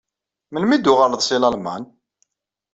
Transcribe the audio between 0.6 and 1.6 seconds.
i d-tuɣaleḍ seg